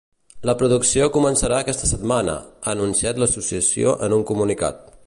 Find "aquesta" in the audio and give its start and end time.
1.65-1.91